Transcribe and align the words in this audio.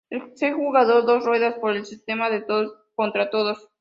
Se 0.33 0.51
jugaron 0.51 1.05
dos 1.05 1.23
ruedas 1.25 1.59
por 1.59 1.75
el 1.75 1.85
sistema 1.85 2.31
de 2.31 2.41
todos 2.41 2.73
contra 2.95 3.29
todos. 3.29 3.69